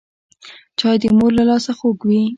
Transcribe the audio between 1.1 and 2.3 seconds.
مور له لاسه خوږ وي